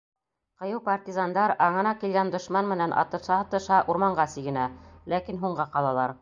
[0.61, 4.65] Ҡыйыу партизандар аңына килгән дошман менән атыша-атыша урманға сигенә,
[5.15, 6.19] ләкин һуңға ҡалалар.